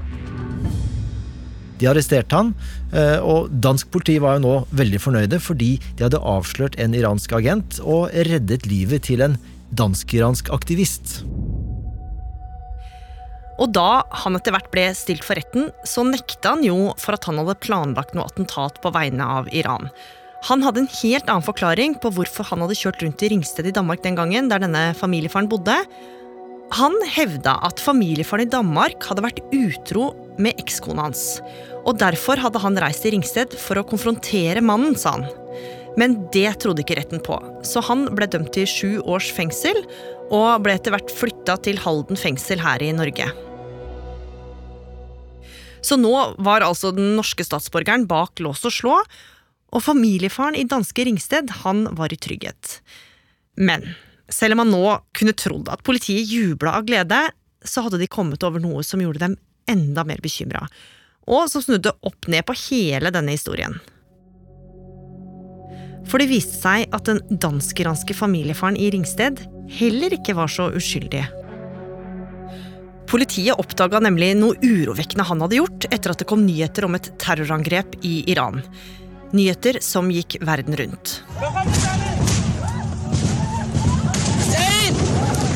De 1.77 1.91
arresterte 1.93 2.41
han, 2.41 2.55
eh, 2.97 3.21
og 3.21 3.53
dansk 3.53 3.93
politi 3.93 4.17
var 4.17 4.39
jo 4.39 4.47
nå 4.47 4.55
veldig 4.81 5.03
fornøyde 5.05 5.45
fordi 5.45 5.75
de 5.99 6.07
hadde 6.07 6.25
avslørt 6.25 6.81
en 6.81 6.97
iransk 6.97 7.37
agent 7.37 7.83
og 7.85 8.17
reddet 8.17 8.65
livet 8.65 9.05
til 9.11 9.29
en 9.29 9.37
dansk-iransk 9.77 10.49
aktivist. 10.57 11.21
Og 13.63 13.73
da 13.73 14.05
han 14.25 14.37
etter 14.37 14.53
hvert 14.53 14.69
ble 14.73 14.91
stilt 14.97 15.25
for 15.25 15.39
retten, 15.39 15.71
så 15.87 16.05
nekta 16.05 16.55
han 16.55 16.65
jo 16.67 16.93
for 17.01 17.17
at 17.17 17.25
han 17.29 17.41
hadde 17.41 17.59
planlagt 17.65 18.17
noe 18.17 18.29
attentat 18.29 18.81
på 18.83 18.93
vegne 18.95 19.25
av 19.39 19.49
Iran. 19.55 19.89
Han 20.47 20.63
hadde 20.63 20.85
en 20.85 20.93
helt 21.01 21.31
annen 21.31 21.45
forklaring 21.47 21.97
på 22.03 22.13
hvorfor 22.15 22.47
han 22.51 22.63
hadde 22.63 22.77
kjørt 22.79 23.01
rundt 23.03 23.25
i 23.25 23.31
Ringsted 23.33 23.67
i 23.67 23.75
Danmark 23.75 24.05
den 24.05 24.19
gangen, 24.19 24.51
der 24.53 24.63
denne 24.63 24.91
familiefaren 24.99 25.49
bodde. 25.51 25.79
Han 26.77 26.95
hevda 27.15 27.57
at 27.67 27.81
familiefaren 27.83 28.45
i 28.45 28.53
Danmark 28.53 29.07
hadde 29.09 29.25
vært 29.25 29.41
utro 29.55 30.11
med 30.43 30.59
ekskona 30.61 31.07
hans. 31.09 31.39
Og 31.87 31.97
derfor 32.03 32.41
hadde 32.43 32.61
han 32.63 32.79
reist 32.83 33.07
til 33.07 33.17
Ringsted 33.17 33.57
for 33.63 33.81
å 33.81 33.87
konfrontere 33.87 34.63
mannen, 34.65 34.99
sa 34.99 35.17
han. 35.17 35.29
Men 35.97 36.19
det 36.35 36.59
trodde 36.61 36.83
ikke 36.85 36.99
retten 36.99 37.23
på, 37.25 37.39
så 37.65 37.81
han 37.87 38.05
ble 38.13 38.29
dømt 38.29 38.53
til 38.53 38.69
sju 38.69 38.91
års 39.09 39.31
fengsel 39.33 39.79
og 40.35 40.63
ble 40.65 40.75
etter 40.77 40.95
hvert 40.95 41.13
flytta 41.13 41.59
til 41.65 41.79
Halden 41.83 42.19
fengsel 42.19 42.63
her 42.63 42.83
i 42.83 42.93
Norge. 42.97 43.29
Så 45.87 45.99
nå 46.01 46.13
var 46.43 46.65
altså 46.67 46.91
den 46.95 47.15
norske 47.19 47.45
statsborgeren 47.47 48.09
bak 48.11 48.43
lås 48.43 48.65
og 48.67 48.75
slå, 48.75 48.97
og 49.75 49.85
familiefaren 49.85 50.57
i 50.59 50.67
danske 50.67 51.05
Ringsted 51.07 51.53
han 51.63 51.87
var 51.99 52.13
i 52.15 52.19
trygghet. 52.19 52.81
Men 53.55 53.85
selv 54.33 54.57
om 54.57 54.65
man 54.65 54.73
nå 54.75 54.85
kunne 55.15 55.37
trodd 55.39 55.71
at 55.71 55.85
politiet 55.87 56.27
jubla 56.27 56.75
av 56.79 56.87
glede, 56.89 57.21
så 57.67 57.85
hadde 57.85 58.01
de 58.03 58.11
kommet 58.11 58.43
over 58.47 58.63
noe 58.63 58.83
som 58.87 59.03
gjorde 59.03 59.23
dem 59.23 59.37
enda 59.71 60.05
mer 60.07 60.23
bekymra, 60.23 60.67
og 61.27 61.51
som 61.51 61.63
snudde 61.63 61.95
opp 62.07 62.29
ned 62.31 62.47
på 62.47 62.55
hele 62.69 63.11
denne 63.15 63.35
historien. 63.35 63.79
For 66.07 66.23
det 66.23 66.31
viste 66.31 66.55
seg 66.55 66.87
at 66.95 67.09
den 67.09 67.23
dansk-iranske 67.43 68.15
familiefaren 68.15 68.79
i 68.79 68.93
Ringsted 68.95 69.43
heller 69.72 70.14
ikke 70.18 70.36
var 70.38 70.52
så 70.52 70.70
uskyldig. 70.76 71.24
Politiet 73.12 73.60
oppdaga 73.60 74.00
nemlig 74.00 74.32
noe 74.40 74.56
urovekkende 74.64 75.26
han 75.28 75.44
hadde 75.44 75.60
gjort 75.60 75.88
etter 75.92 76.14
at 76.14 76.22
det 76.22 76.30
kom 76.30 76.46
nyheter 76.48 76.88
om 76.88 76.96
et 76.96 77.12
terrorangrep 77.20 78.00
i 78.08 78.22
Iran. 78.32 78.62
Nyheter 79.36 79.82
som 79.84 80.12
gikk 80.12 80.40
verden 80.48 80.80
rundt. 80.80 81.20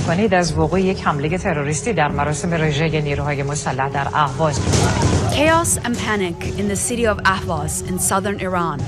کنید 0.08 0.34
از 0.34 0.54
وقوع 0.54 0.82
یک 0.82 1.02
حمله 1.02 1.38
تروریستی 1.38 1.94
در 1.94 2.08
مراسم 2.08 2.54
رژه 2.54 3.02
نیروهای 3.02 3.44
مسلح 3.44 3.90
در 3.90 4.08
اهواز 4.08 4.60
Chaos 5.36 5.78
and 5.86 5.96
panic 5.98 6.60
in 6.60 6.68
the 6.68 6.76
city 6.76 7.08
of 7.08 7.18
Ahvaz 7.26 7.82
in 7.90 8.00
southern 8.00 8.40
Iran. 8.40 8.80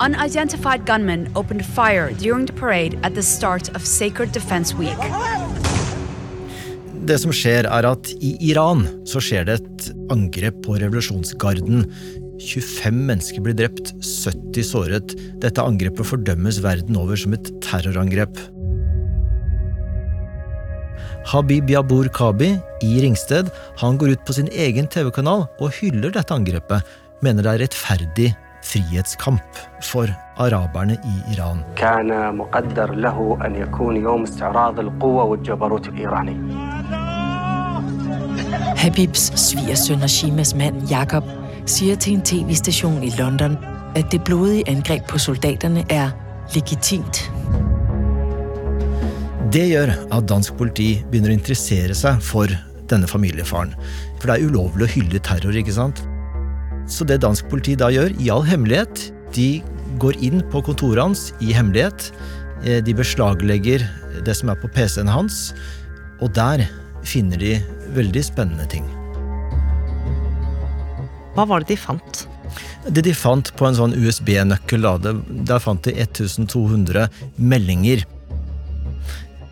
Unidentified 0.00 0.86
gunmen 0.86 1.28
opened 1.36 1.62
fire 1.62 2.10
during 2.12 2.46
the 2.46 2.54
parade 2.54 2.98
at 3.02 3.14
the 3.14 3.22
start 3.22 3.68
of 3.76 3.84
Sacred 3.84 4.32
Defense 4.32 4.74
Week. 4.74 4.96
Det 7.04 7.18
som 7.20 7.32
skjer, 7.36 7.68
er 7.68 7.84
at 7.84 8.08
i 8.24 8.30
Iran 8.48 8.86
så 9.08 9.20
skjer 9.20 9.44
det 9.44 9.58
et 9.60 9.90
angrep 10.12 10.62
på 10.64 10.78
revolusjonsgarden. 10.80 11.84
25 12.40 13.04
mennesker 13.10 13.44
blir 13.44 13.58
drept, 13.60 13.92
70 14.00 14.64
såret. 14.70 15.14
Dette 15.44 15.68
angrepet 15.68 16.08
fordømmes 16.08 16.62
verden 16.64 16.96
over 16.96 17.20
som 17.20 17.36
et 17.36 17.52
terrorangrep. 17.60 18.40
Habib 21.28 21.68
Yabur 21.68 22.08
Kabi 22.16 22.54
i 22.80 22.94
Ringsted 23.04 23.52
han 23.84 24.00
går 24.00 24.16
ut 24.16 24.24
på 24.24 24.40
sin 24.40 24.48
egen 24.48 24.88
TV-kanal 24.88 25.44
og 25.60 25.74
hyller 25.76 26.16
dette 26.16 26.32
angrepet. 26.32 26.88
Mener 27.20 27.44
det 27.44 27.52
er 27.52 27.68
rettferdig 27.68 28.32
frihetskamp 28.66 29.60
for 29.82 30.10
araberne 30.40 30.96
i 31.04 31.34
Iran. 31.34 31.62
Habibs 38.80 39.28
svigersønn 39.36 40.02
og 40.06 40.10
Shimas 40.10 40.54
mand 40.56 40.86
Jakob 40.90 41.26
sier 41.68 41.98
til 42.00 42.18
en 42.18 42.24
TV-stasjon 42.24 43.02
i 43.04 43.12
London 43.18 43.58
at 43.98 44.08
det 44.12 44.22
blodige 44.24 44.64
angrep 44.70 45.06
på 45.10 45.18
soldatene 45.18 45.84
er 45.90 46.12
legitimt. 46.54 47.24
Det 49.50 49.66
gjør 49.66 49.90
at 50.14 50.28
dansk 50.30 50.54
politi 50.58 50.92
begynner 51.10 51.32
å 51.32 51.38
interessere 51.40 51.96
seg 51.98 52.20
for 52.22 52.50
denne 52.90 53.10
familiefaren. 53.10 53.74
For 54.20 54.30
det 54.30 54.36
er 54.36 54.46
ulovlig 54.46 54.86
å 54.86 54.92
hylle 54.94 55.22
terror, 55.26 55.56
ikke 55.58 55.74
sant? 55.74 56.04
Så 56.90 57.06
det 57.06 57.20
dansk 57.22 57.46
politi 57.50 57.76
da 57.78 57.88
gjør, 57.94 58.12
i 58.18 58.30
all 58.34 58.42
hemmelighet, 58.46 59.10
de 59.34 59.62
går 60.02 60.18
inn 60.26 60.42
på 60.50 60.62
kontoret 60.66 61.02
hans 61.04 61.28
i 61.40 61.52
hemmelighet. 61.54 62.10
Eh, 62.64 62.80
De 62.84 62.94
beslaglegger 62.96 63.86
det 64.26 64.34
som 64.36 64.50
er 64.50 64.58
på 64.60 64.70
PC-en 64.74 65.10
hans, 65.10 65.52
og 66.20 66.34
der 66.36 66.66
finner 67.06 67.38
de 67.40 67.54
veldig 67.96 68.24
spennende 68.26 68.66
ting. 68.68 68.84
Hva 71.36 71.46
var 71.46 71.62
det 71.62 71.72
de 71.72 71.78
fant? 71.80 72.26
Det 72.90 73.04
de 73.06 73.14
fant 73.14 73.52
på 73.56 73.68
en 73.68 73.76
sånn 73.78 73.94
USB-nøkkel, 73.94 74.84
der 75.46 75.62
fant 75.62 75.86
de 75.86 75.94
1200 75.94 77.06
meldinger. 77.38 78.02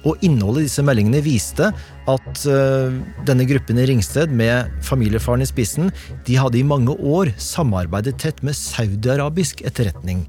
Og 0.06 0.20
innholdet 0.22 0.62
i 0.62 0.68
disse 0.68 0.84
meldingene 0.86 1.22
viste 1.24 1.70
at 2.08 2.42
øh, 2.46 2.98
denne 3.26 3.46
gruppen 3.48 3.80
i 3.80 3.86
Ringsted, 3.90 4.30
med 4.30 4.70
familiefaren 4.86 5.42
i 5.42 5.48
spissen, 5.48 5.90
de 6.26 6.38
hadde 6.38 6.60
i 6.60 6.66
mange 6.66 6.94
år 6.94 7.32
samarbeidet 7.42 8.18
tett 8.22 8.42
med 8.46 8.56
saudiarabisk 8.56 9.64
etterretning. 9.66 10.26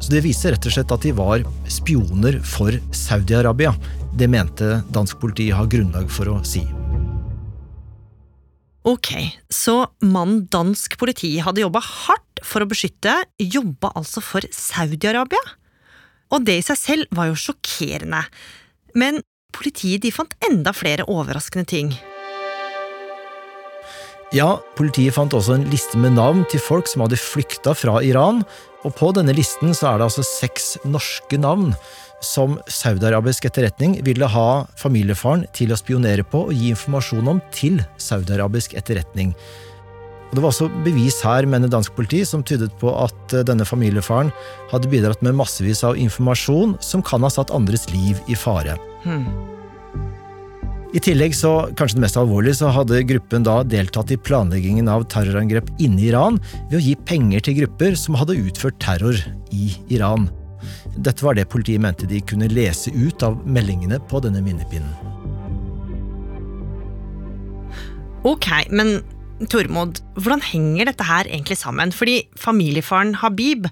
Så 0.00 0.14
det 0.14 0.22
viser 0.24 0.54
rett 0.54 0.68
og 0.68 0.76
slett 0.76 0.94
at 0.94 1.04
de 1.04 1.12
var 1.16 1.44
spioner 1.68 2.38
for 2.46 2.76
Saudi-Arabia. 2.96 3.74
Det 4.16 4.30
mente 4.30 4.80
dansk 4.94 5.20
politi 5.20 5.50
har 5.52 5.68
grunnlag 5.70 6.08
for 6.12 6.30
å 6.32 6.38
si. 6.46 6.62
Ok, 8.88 9.12
så 9.52 9.90
mannen 10.00 10.46
dansk 10.48 10.96
politi 11.00 11.34
hadde 11.44 11.60
jobba 11.60 11.82
hardt 11.84 12.40
for 12.46 12.64
å 12.64 12.68
beskytte, 12.70 13.12
jobba 13.36 13.90
altså 13.98 14.22
for 14.24 14.46
Saudi-Arabia? 14.56 15.42
Og 16.32 16.46
det 16.46 16.60
i 16.60 16.64
seg 16.64 16.78
selv 16.78 17.12
var 17.16 17.28
jo 17.28 17.36
sjokkerende. 17.36 18.22
Men 18.94 19.22
politiet 19.56 20.04
de 20.04 20.12
fant 20.14 20.32
enda 20.46 20.72
flere 20.76 21.06
overraskende 21.10 21.66
ting. 21.68 21.92
Ja, 24.30 24.60
politiet 24.78 25.16
fant 25.16 25.34
også 25.34 25.56
en 25.56 25.66
liste 25.72 25.98
med 25.98 26.14
navn 26.14 26.44
til 26.50 26.62
folk 26.62 26.86
som 26.86 27.02
hadde 27.02 27.18
flykta 27.18 27.74
fra 27.74 27.98
Iran, 28.06 28.44
og 28.86 28.94
på 28.96 29.10
denne 29.16 29.34
listen 29.34 29.74
så 29.74 29.90
er 29.90 29.98
det 29.98 30.06
altså 30.06 30.22
seks 30.24 30.76
norske 30.86 31.40
navn 31.40 31.72
som 32.24 32.58
saudiarabisk 32.70 33.48
etterretning 33.48 33.96
ville 34.06 34.28
ha 34.30 34.66
familiefaren 34.78 35.46
til 35.56 35.72
å 35.72 35.78
spionere 35.80 36.22
på 36.22 36.44
og 36.46 36.54
gi 36.54 36.70
informasjon 36.70 37.32
om 37.32 37.42
til 37.56 37.80
saudiarabisk 37.98 38.76
etterretning. 38.78 39.34
Og 40.30 40.36
Det 40.36 40.42
var 40.44 40.52
også 40.52 40.68
bevis 40.86 41.18
her, 41.26 41.46
mener 41.50 41.70
dansk 41.70 41.96
politi, 41.96 42.22
som 42.24 42.44
tydet 42.46 42.70
på 42.78 42.92
at 42.94 43.34
eh, 43.34 43.42
denne 43.46 43.66
familiefaren 43.66 44.30
hadde 44.70 44.90
bidratt 44.92 45.22
med 45.26 45.34
massevis 45.34 45.82
av 45.86 45.98
informasjon 45.98 46.76
som 46.84 47.02
kan 47.02 47.26
ha 47.26 47.30
satt 47.34 47.50
andres 47.50 47.88
liv 47.90 48.20
i 48.30 48.38
fare. 48.38 48.78
Hmm. 49.02 49.26
I 50.94 51.02
tillegg, 51.02 51.34
så, 51.38 51.68
kanskje 51.78 51.98
det 51.98 52.04
mest 52.06 52.18
alvorlige, 52.18 52.60
så 52.60 52.70
hadde 52.74 53.02
gruppen 53.06 53.44
da 53.46 53.60
deltatt 53.66 54.10
i 54.14 54.18
planleggingen 54.18 54.90
av 54.90 55.04
terrorangrep 55.10 55.68
inne 55.82 56.02
i 56.02 56.08
Iran 56.10 56.40
ved 56.70 56.80
å 56.80 56.82
gi 56.82 56.96
penger 57.06 57.46
til 57.46 57.60
grupper 57.60 57.98
som 57.98 58.18
hadde 58.18 58.38
utført 58.38 58.78
terror 58.82 59.18
i 59.54 59.70
Iran. 59.94 60.26
Dette 60.98 61.24
var 61.24 61.38
det 61.38 61.46
politiet 61.50 61.82
mente 61.82 62.10
de 62.10 62.18
kunne 62.26 62.50
lese 62.50 62.90
ut 62.94 63.22
av 63.26 63.38
meldingene 63.46 64.00
på 64.10 64.22
denne 64.22 64.42
minnepinnen. 64.46 64.90
Ok, 68.26 68.50
men 68.74 68.98
Tormod, 69.48 70.02
hvordan 70.20 70.42
henger 70.44 70.90
dette 70.90 71.06
her 71.08 71.30
egentlig 71.30 71.56
sammen? 71.56 71.94
Fordi 71.96 72.26
familiefaren 72.36 73.14
Habib, 73.22 73.66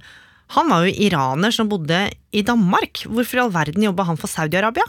han 0.57 0.71
var 0.73 0.87
jo 0.87 0.95
iraner 1.09 1.53
som 1.53 1.69
bodde 1.69 2.07
i 2.33 2.43
Danmark. 2.43 3.05
Hvorfor 3.05 3.37
i 3.37 3.43
all 3.45 3.53
verden 3.53 3.85
jobba 3.85 4.09
han 4.09 4.21
for 4.21 4.33
Saudi-Arabia? 4.33 4.87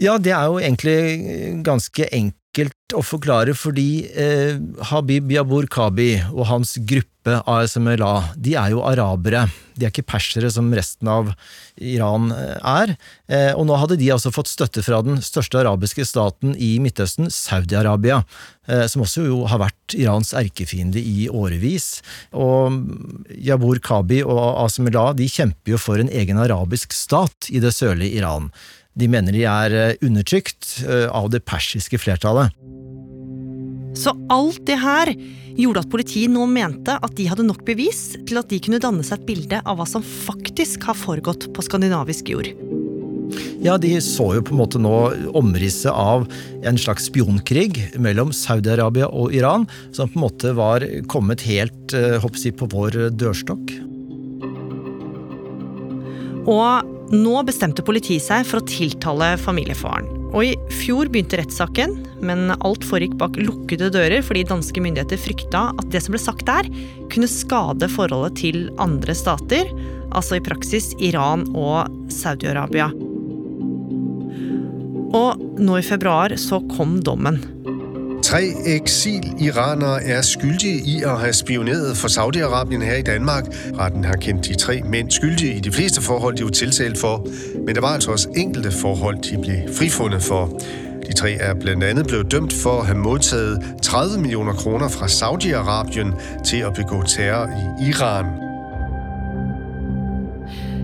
Ja, 0.00 0.18
det 0.18 0.34
er 0.34 0.50
jo 0.50 0.58
egentlig 0.58 1.62
ganske 1.64 2.08
enkelt 2.10 2.40
å 2.94 3.02
forklare, 3.04 3.54
fordi 3.58 4.06
eh, 4.14 4.56
Habib 4.90 5.32
Yabur 5.32 5.66
Kabi 5.72 6.16
og 6.32 6.46
hans 6.50 6.76
gruppe 6.86 7.40
ASMLA, 7.48 8.36
de 8.36 8.52
er 8.60 8.74
jo 8.74 8.82
arabere. 8.84 9.46
De 9.74 9.86
er 9.86 9.90
ikke 9.90 10.04
persere 10.06 10.50
som 10.52 10.68
resten 10.76 11.08
av 11.10 11.32
Iran 11.80 12.28
eh, 12.34 12.58
er. 12.60 12.94
Eh, 13.26 13.50
og 13.56 13.66
nå 13.68 13.78
hadde 13.80 13.98
de 14.00 14.10
altså 14.14 14.32
fått 14.34 14.52
støtte 14.52 14.84
fra 14.84 15.00
den 15.06 15.22
største 15.24 15.62
arabiske 15.62 16.06
staten 16.06 16.54
i 16.54 16.76
Midtøsten, 16.84 17.32
Saudi-Arabia, 17.32 18.20
eh, 18.68 18.84
som 18.92 19.02
også 19.06 19.26
jo 19.26 19.40
har 19.50 19.64
vært 19.64 19.96
Irans 19.98 20.34
erkefiende 20.36 21.02
i 21.02 21.26
årevis. 21.32 21.98
Og 22.36 22.78
Yabur 23.34 23.82
Kabi 23.82 24.22
og 24.22 24.44
ASMLA 24.66 25.10
de 25.18 25.30
kjemper 25.32 25.74
jo 25.74 25.80
for 25.80 26.02
en 26.02 26.12
egen 26.12 26.40
arabisk 26.44 26.94
stat 26.94 27.50
i 27.50 27.64
det 27.64 27.74
sørlige 27.74 28.20
Iran. 28.20 28.52
De 28.94 29.08
mener 29.10 29.34
de 29.34 29.42
er 29.48 29.74
eh, 29.74 29.96
undertrykt 30.06 30.84
eh, 30.86 31.08
av 31.10 31.30
det 31.34 31.42
persiske 31.48 31.98
flertallet. 31.98 32.54
Så 33.98 34.14
alt 34.32 34.62
det 34.66 34.78
her 34.82 35.10
gjorde 35.58 35.84
at 35.84 35.90
politiet 35.90 36.32
nå 36.34 36.46
mente 36.50 36.94
at 36.94 37.14
de 37.18 37.26
hadde 37.30 37.46
nok 37.46 37.62
bevis 37.66 38.14
til 38.26 38.38
at 38.40 38.50
de 38.50 38.58
kunne 38.62 38.82
danne 38.82 39.04
seg 39.06 39.20
et 39.20 39.28
bilde 39.28 39.60
av 39.62 39.78
hva 39.78 39.86
som 39.86 40.02
faktisk 40.02 40.86
har 40.88 40.98
foregått 40.98 41.48
på 41.54 41.66
skandinavisk 41.66 42.32
jord. 42.34 42.50
Ja, 43.64 43.78
de 43.80 43.94
så 44.04 44.28
jo 44.36 44.42
på 44.44 44.54
en 44.54 44.60
måte 44.60 44.80
nå 44.82 44.94
omrisset 45.34 45.90
av 45.90 46.26
en 46.66 46.78
slags 46.78 47.08
spionkrig 47.08 47.96
mellom 48.02 48.34
Saudi-Arabia 48.36 49.08
og 49.08 49.34
Iran, 49.34 49.64
som 49.94 50.10
på 50.10 50.20
en 50.20 50.26
måte 50.26 50.52
var 50.58 50.84
kommet 51.10 51.42
helt 51.48 51.94
hoppsi, 51.94 52.20
håper 52.22 52.44
jeg, 52.50 52.58
på 52.60 52.70
vår 52.74 52.98
dørstokk. 53.14 53.74
Og 56.44 56.93
nå 57.14 57.40
bestemte 57.46 57.84
politiet 57.86 58.24
seg 58.24 58.44
for 58.48 58.60
å 58.60 58.68
tiltale 58.68 59.34
familiefaren. 59.40 60.10
Og 60.34 60.48
i 60.48 60.54
fjor 60.82 61.06
begynte 61.12 61.38
rettssaken, 61.38 61.94
men 62.26 62.50
alt 62.56 62.84
foregikk 62.86 63.14
bak 63.20 63.38
lukkede 63.38 63.92
dører 63.94 64.24
fordi 64.24 64.42
danske 64.50 64.82
myndigheter 64.82 65.20
frykta 65.20 65.68
at 65.70 65.90
det 65.94 66.02
som 66.02 66.16
ble 66.16 66.22
sagt 66.22 66.48
der, 66.48 66.68
kunne 67.12 67.30
skade 67.30 67.88
forholdet 67.92 68.40
til 68.42 68.66
andre 68.82 69.14
stater, 69.14 69.70
altså 70.10 70.40
i 70.40 70.44
praksis 70.44 70.90
Iran 70.98 71.46
og 71.54 71.86
Saudi-Arabia. 72.12 72.90
Og 75.14 75.44
nå 75.62 75.78
i 75.78 75.86
februar 75.86 76.34
så 76.40 76.58
kom 76.74 76.98
dommen. 77.06 77.38
Tre 78.34 78.50
eksil-iranere 78.66 80.02
er 80.04 80.22
skyldige 80.22 80.78
i 80.86 81.02
at 81.02 81.20
have 81.20 81.32
spioneret 81.32 81.96
for 81.96 82.08
Saudi-Arabien 82.08 82.82
her 82.82 82.94
i 82.94 83.02
Danmark. 83.02 83.44
Retten 83.78 84.04
har 84.04 84.16
kendt 84.16 84.48
de 84.48 84.54
tre 84.54 84.80
mænd 84.84 85.10
skyldige 85.10 85.54
i 85.54 85.60
de 85.60 85.72
fleste 85.72 86.02
forhold, 86.02 86.36
de 86.36 86.44
var 86.44 86.50
tiltalt 86.50 86.98
for. 86.98 87.26
Men 87.66 87.74
der 87.74 87.80
var 87.80 87.88
altså 87.88 88.10
også 88.10 88.28
enkelte 88.36 88.70
forhold, 88.72 89.16
de 89.22 89.42
blev 89.42 89.74
frifundet 89.78 90.22
for. 90.22 90.60
De 91.06 91.12
tre 91.12 91.32
er 91.32 91.54
blandt 91.54 91.84
andet 91.84 92.06
blevet 92.06 92.32
dømt 92.32 92.52
for 92.52 92.80
at 92.80 92.86
have 92.86 92.98
modtaget 92.98 93.62
30 93.82 94.20
millioner 94.20 94.52
kroner 94.52 94.88
fra 94.88 95.06
Saudi-Arabien 95.06 96.42
til 96.42 96.58
at 96.58 96.74
begå 96.74 97.02
terror 97.02 97.46
i 97.46 97.88
Iran. 97.88 98.26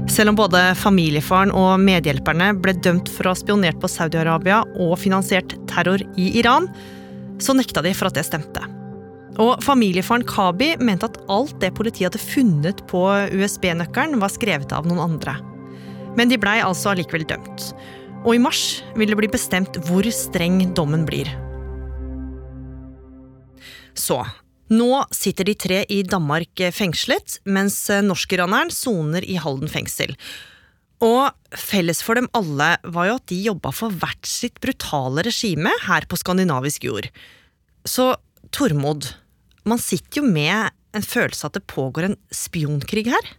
Selv 0.09 0.29
om 0.29 0.37
både 0.37 0.75
familiefaren 0.75 1.51
og 1.51 1.81
medhjelperne 1.81 2.55
ble 2.63 2.73
dømt 2.85 3.11
for 3.11 3.27
å 3.27 3.35
ha 3.35 3.43
spionert 3.43 3.83
på 3.83 3.91
Saudi-Arabia 3.91 4.63
og 4.79 4.99
finansiert 4.99 5.57
terror 5.69 5.99
i 6.17 6.39
Iran, 6.39 6.71
så 7.41 7.57
nekta 7.57 7.83
de 7.85 7.95
for 7.97 8.11
at 8.11 8.19
det 8.19 8.27
stemte. 8.29 8.63
Og 9.41 9.63
familiefaren 9.65 10.25
Kabi 10.27 10.75
mente 10.83 11.09
at 11.09 11.21
alt 11.33 11.57
det 11.63 11.73
politiet 11.77 12.11
hadde 12.11 12.23
funnet 12.23 12.83
på 12.91 13.05
USB-nøkkelen, 13.33 14.19
var 14.21 14.33
skrevet 14.33 14.75
av 14.77 14.89
noen 14.89 15.05
andre. 15.07 15.37
Men 16.19 16.31
de 16.31 16.39
blei 16.41 16.59
altså 16.65 16.93
allikevel 16.93 17.25
dømt. 17.31 17.71
Og 18.27 18.35
i 18.37 18.43
mars 18.43 18.83
vil 18.99 19.13
det 19.13 19.17
bli 19.21 19.31
bestemt 19.33 19.79
hvor 19.87 20.05
streng 20.13 20.61
dommen 20.77 21.07
blir. 21.09 21.31
Så 23.97 24.21
nå 24.71 24.91
sitter 25.15 25.49
de 25.49 25.57
tre 25.59 25.81
i 25.91 26.03
Danmark 26.07 26.63
fengslet, 26.75 27.41
mens 27.49 27.83
norskiraneren 28.07 28.71
soner 28.71 29.25
i 29.27 29.39
Halden 29.41 29.71
fengsel. 29.71 30.15
Og 31.01 31.57
felles 31.57 32.03
for 32.05 32.19
dem 32.19 32.29
alle 32.37 32.75
var 32.85 33.09
jo 33.09 33.17
at 33.17 33.29
de 33.33 33.39
jobba 33.47 33.73
for 33.73 33.95
hvert 34.03 34.29
sitt 34.29 34.61
brutale 34.61 35.25
regime 35.25 35.73
her 35.87 36.05
på 36.09 36.19
skandinavisk 36.21 36.85
jord. 36.85 37.09
Så 37.89 38.13
Tormod, 38.53 39.09
man 39.65 39.81
sitter 39.81 40.21
jo 40.21 40.29
med 40.29 40.75
en 40.97 41.07
følelse 41.07 41.47
av 41.47 41.53
at 41.53 41.61
det 41.61 41.71
pågår 41.71 42.11
en 42.11 42.19
spionkrig 42.35 43.07
her? 43.09 43.33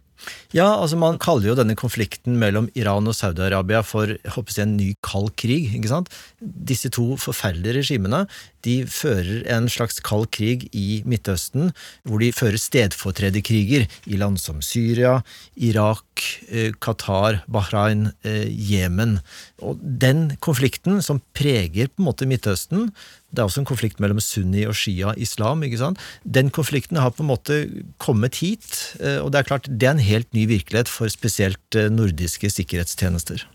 Ja, 0.52 0.66
altså 0.76 0.98
Man 1.00 1.18
kaller 1.22 1.52
jo 1.52 1.58
denne 1.58 1.76
konflikten 1.78 2.38
mellom 2.40 2.68
Iran 2.78 3.08
og 3.08 3.16
Saudi-Arabia 3.16 3.82
for 3.86 4.14
jeg 4.14 4.34
håper 4.34 4.56
jeg, 4.56 4.66
en 4.66 4.76
ny 4.76 4.90
kald 5.04 5.32
krig. 5.40 5.72
ikke 5.74 5.90
sant? 5.90 6.12
Disse 6.40 6.90
to 6.92 7.16
forferdelige 7.20 7.80
regimene 7.80 8.26
de 8.62 8.82
fører 8.86 9.42
en 9.50 9.66
slags 9.72 9.98
kald 10.04 10.28
krig 10.34 10.68
i 10.76 11.02
Midtøsten, 11.08 11.72
hvor 12.06 12.22
de 12.22 12.30
fører 12.34 12.60
stedfortrederkriger 12.60 13.88
i 14.06 14.18
land 14.20 14.38
som 14.38 14.60
Syria, 14.62 15.16
Irak, 15.56 16.22
eh, 16.48 16.70
Qatar, 16.78 17.42
Bahrain, 17.48 18.12
eh, 18.22 18.46
Jemen. 18.46 19.18
Og 19.60 19.80
den 19.82 20.36
konflikten 20.38 21.02
som 21.02 21.20
preger 21.34 21.90
på 21.90 22.02
en 22.02 22.06
måte 22.06 22.28
Midtøsten, 22.28 22.92
det 23.32 23.40
er 23.40 23.48
også 23.48 23.62
en 23.62 23.68
konflikt 23.68 24.00
mellom 24.02 24.20
sunni 24.20 24.66
og 24.68 24.76
shia 24.76 25.14
islam. 25.16 25.64
ikke 25.64 25.80
sant? 25.80 26.00
Den 26.22 26.52
konflikten 26.52 27.00
har 27.00 27.14
på 27.16 27.24
en 27.24 27.32
måte 27.32 27.58
kommet 28.02 28.38
hit, 28.44 28.94
eh, 29.00 29.18
og 29.18 29.32
det 29.32 29.40
er 29.40 29.48
klart 29.48 29.68
det 29.70 29.88
er 29.88 29.96
en 29.96 30.04
helt 30.04 30.30
ny 30.36 30.46
virkelighet 30.50 30.92
for 30.92 31.08
spesielt 31.12 31.80
nordiske 31.90 32.50
sikkerhetstjenester. 32.52 33.46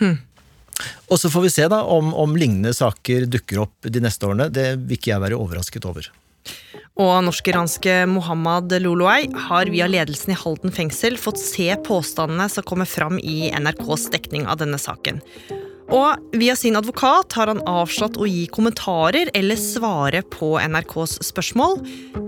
Hmm. 0.00 0.18
Og 1.06 1.20
så 1.22 1.30
får 1.30 1.46
vi 1.46 1.54
se 1.54 1.66
da 1.70 1.84
om, 1.86 2.10
om 2.18 2.34
lignende 2.36 2.74
saker 2.74 3.28
dukker 3.30 3.62
opp 3.62 3.86
de 3.86 4.02
neste 4.02 4.26
årene. 4.26 4.50
Det 4.50 4.72
vil 4.80 4.98
ikke 4.98 5.12
jeg 5.12 5.22
være 5.22 5.38
overrasket 5.38 5.86
over. 5.86 6.10
Og 7.00 7.14
norsk-iranske 7.26 8.04
Mohammad 8.06 8.74
Loloei 8.82 9.26
har 9.48 9.70
via 9.72 9.88
ledelsen 9.90 10.34
i 10.34 10.38
Halden 10.38 10.74
fengsel 10.74 11.18
fått 11.18 11.40
se 11.42 11.66
påstandene 11.86 12.46
som 12.52 12.66
kommer 12.66 12.86
fram 12.86 13.18
i 13.18 13.50
NRKs 13.50 14.10
dekning 14.14 14.46
av 14.46 14.60
denne 14.62 14.78
saken. 14.78 15.22
Og 15.92 16.16
via 16.32 16.54
sin 16.56 16.76
advokat 16.78 17.34
har 17.36 17.50
han 17.52 17.60
avslått 17.68 18.16
å 18.16 18.28
gi 18.28 18.46
kommentarer 18.52 19.28
eller 19.36 19.58
svare 19.60 20.22
på 20.32 20.54
NRKs 20.56 21.18
spørsmål, 21.28 21.82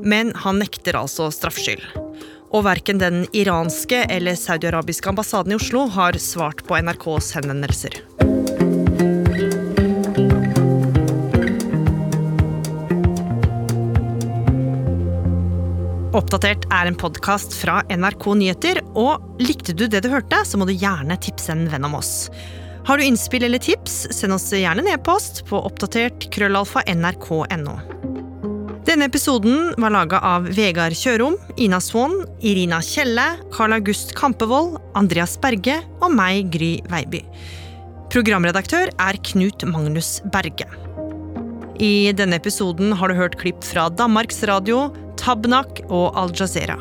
men 0.04 0.34
han 0.44 0.60
nekter 0.60 0.98
altså 1.00 1.30
straffskyld. 1.32 1.86
Og 2.52 2.66
verken 2.66 3.00
den 3.00 3.24
iranske 3.36 4.04
eller 4.12 4.36
saudiarabiske 4.38 5.08
ambassaden 5.10 5.54
i 5.54 5.58
Oslo 5.58 5.86
har 5.96 6.18
svart 6.20 6.62
på 6.68 6.76
NRKs 6.78 7.32
henvendelser. 7.38 7.96
Oppdatert 16.16 16.62
er 16.72 16.88
en 16.88 16.96
podkast 16.96 17.52
fra 17.58 17.82
NRK 17.92 18.30
Nyheter, 18.40 18.78
og 18.96 19.42
likte 19.42 19.74
du 19.76 19.84
det 19.84 20.00
du 20.04 20.08
hørte, 20.08 20.38
så 20.48 20.56
må 20.56 20.64
du 20.64 20.72
gjerne 20.72 21.18
tipse 21.20 21.52
en 21.52 21.66
venn 21.68 21.84
om 21.84 21.98
oss. 21.98 22.30
Har 22.86 22.98
du 22.98 23.04
innspill 23.04 23.42
eller 23.42 23.58
tips, 23.58 24.06
send 24.14 24.32
oss 24.32 24.52
gjerne 24.54 24.84
en 24.84 24.92
e-post 24.92 25.40
på 25.48 25.58
oppdatert 25.58 26.28
krøllalfa 26.30 26.84
nrk.no. 26.86 27.74
Denne 28.86 29.08
episoden 29.10 29.72
var 29.82 29.90
laga 29.90 30.20
av 30.22 30.46
Vegard 30.54 30.94
Kjørom, 30.94 31.34
Ina 31.58 31.80
Swann, 31.82 32.14
Irina 32.46 32.78
Kjelle, 32.86 33.24
Karl 33.50 33.74
August 33.74 34.14
Kampevold, 34.14 34.78
Andreas 34.94 35.34
Berge 35.42 35.80
og 35.98 36.14
meg, 36.14 36.52
Gry 36.54 36.76
Veiby. 36.86 37.24
Programredaktør 38.14 38.94
er 38.94 39.18
Knut 39.32 39.66
Magnus 39.66 40.20
Berge. 40.30 40.70
I 41.82 42.14
denne 42.14 42.38
episoden 42.38 42.94
har 42.94 43.10
du 43.10 43.18
hørt 43.18 43.34
klipp 43.42 43.66
fra 43.66 43.90
Danmarks 43.90 44.44
Radio, 44.46 44.92
Tabnak 45.18 45.82
og 45.90 46.14
Al 46.14 46.30
Jazeera. 46.38 46.78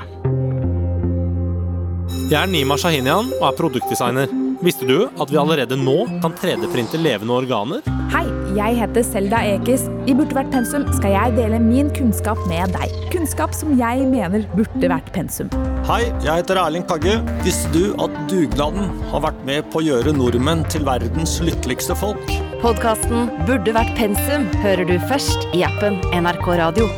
Jeg 2.29 2.41
er 2.45 2.49
Nima 2.53 2.77
Shahinian 2.77 3.33
og 3.41 3.47
er 3.49 3.57
produktdesigner. 3.57 4.44
Visste 4.65 4.87
du 4.89 5.03
at 5.05 5.29
vi 5.29 5.37
allerede 5.37 5.77
nå 5.77 6.07
kan 6.23 6.33
3D-printe 6.41 6.97
levende 6.97 7.35
organer? 7.35 7.85
Hei, 8.09 8.23
jeg 8.57 8.79
heter 8.79 9.05
Selda 9.05 9.43
Ekiz. 9.45 9.83
I 10.09 10.15
Burde 10.17 10.33
vært 10.33 10.49
pensum 10.55 10.87
skal 10.97 11.13
jeg 11.13 11.35
dele 11.37 11.59
min 11.61 11.91
kunnskap 11.93 12.41
med 12.49 12.73
deg. 12.73 12.95
Kunnskap 13.13 13.53
som 13.53 13.75
jeg 13.77 14.07
mener 14.09 14.47
burde 14.55 14.89
vært 14.89 15.11
pensum. 15.13 15.53
Hei, 15.85 16.01
jeg 16.25 16.41
heter 16.41 16.57
Erling 16.63 16.87
Kagge. 16.89 17.19
Visste 17.45 17.69
du 17.75 17.93
at 18.01 18.17
dugnaden 18.31 18.89
har 19.13 19.27
vært 19.27 19.45
med 19.45 19.69
på 19.69 19.83
å 19.83 19.85
gjøre 19.85 20.17
nordmenn 20.17 20.65
til 20.73 20.87
verdens 20.89 21.37
lykkeligste 21.45 21.93
folk? 22.01 22.25
Podkasten 22.65 23.29
Burde 23.45 23.77
vært 23.77 23.93
pensum 23.99 24.49
hører 24.65 24.89
du 24.89 24.97
først 25.05 25.45
i 25.53 25.61
appen 25.67 26.01
NRK 26.09 26.55
Radio. 26.57 26.89